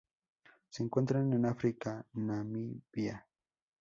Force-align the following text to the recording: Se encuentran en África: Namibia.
Se 0.67 0.81
encuentran 0.81 1.31
en 1.31 1.45
África: 1.45 2.03
Namibia. 2.13 3.27